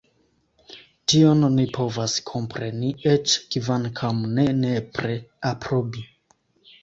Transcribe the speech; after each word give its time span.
Tion 1.11 1.43
ni 1.57 1.65
povas 1.75 2.15
kompreni, 2.29 2.89
eĉ 3.11 3.35
kvankam 3.55 4.23
ne 4.39 4.45
nepre 4.63 5.19
aprobi. 5.53 6.05